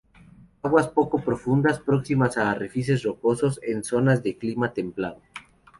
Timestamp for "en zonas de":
3.61-4.35